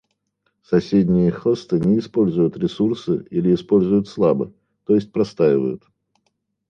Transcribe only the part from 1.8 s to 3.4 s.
используют ресурсы